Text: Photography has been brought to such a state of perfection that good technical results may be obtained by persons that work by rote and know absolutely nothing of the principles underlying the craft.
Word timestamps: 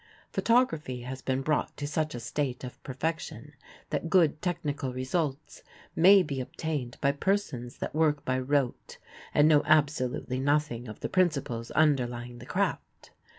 Photography 0.31 1.01
has 1.01 1.21
been 1.21 1.43
brought 1.43 1.77
to 1.77 1.85
such 1.85 2.15
a 2.15 2.19
state 2.19 2.63
of 2.63 2.81
perfection 2.81 3.53
that 3.91 4.09
good 4.09 4.41
technical 4.41 4.91
results 4.91 5.61
may 5.95 6.23
be 6.23 6.41
obtained 6.41 6.97
by 7.01 7.11
persons 7.11 7.77
that 7.77 7.93
work 7.93 8.25
by 8.25 8.39
rote 8.39 8.97
and 9.31 9.47
know 9.47 9.61
absolutely 9.67 10.39
nothing 10.39 10.87
of 10.87 11.01
the 11.01 11.07
principles 11.07 11.69
underlying 11.73 12.39
the 12.39 12.47
craft. 12.47 13.11